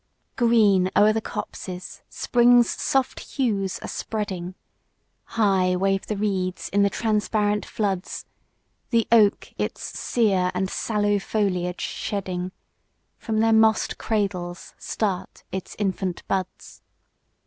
[0.35, 4.55] GREEN o'er the copses spring's soft hues are spreading,
[5.37, 8.25] High wave the reeds in the transparent floods,
[8.89, 12.51] The oak its sear and sallow foliage shedding,
[13.19, 16.81] From their moss'd cradles start its infant buds.